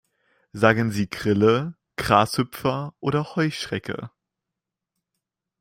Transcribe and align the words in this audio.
Sagen 0.51 0.89
Sie 0.89 1.11
Grille, 1.11 1.75
Grashüpfer 1.95 2.95
oder 3.01 3.35
Heuschrecke? 3.35 4.09